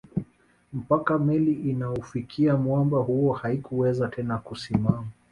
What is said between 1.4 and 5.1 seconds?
inaufikia mwamba huo haikuweza tena kusimama